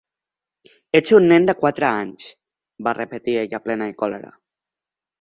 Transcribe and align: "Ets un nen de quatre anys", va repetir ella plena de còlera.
"Ets 0.99 1.13
un 1.17 1.27
nen 1.33 1.45
de 1.51 1.55
quatre 1.59 1.87
anys", 1.91 2.27
va 2.89 2.97
repetir 3.03 3.39
ella 3.45 3.63
plena 3.69 3.93
de 3.93 3.99
còlera. 4.05 4.37